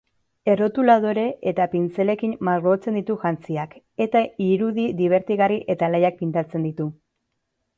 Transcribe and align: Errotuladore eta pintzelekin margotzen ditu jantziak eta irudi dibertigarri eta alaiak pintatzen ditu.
Errotuladore 0.51 1.25
eta 1.51 1.67
pintzelekin 1.73 2.33
margotzen 2.49 2.97
ditu 2.99 3.17
jantziak 3.25 3.75
eta 4.07 4.25
irudi 4.47 4.87
dibertigarri 5.03 5.63
eta 5.75 5.91
alaiak 5.91 6.19
pintatzen 6.25 6.67
ditu. 6.71 6.89